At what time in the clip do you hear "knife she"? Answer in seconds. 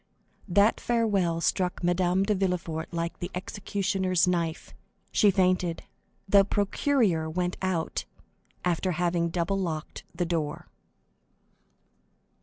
4.27-5.29